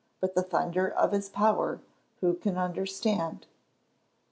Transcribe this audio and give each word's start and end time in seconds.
but 0.19 0.33
the 0.33 0.41
thunder 0.41 0.89
of 0.89 1.11
his 1.11 1.29
power 1.29 1.79
who 2.21 2.33
can 2.33 2.57
understand?" 2.57 3.45